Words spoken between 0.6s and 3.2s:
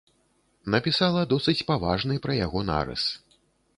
Напісала досыць паважны пра яго нарыс.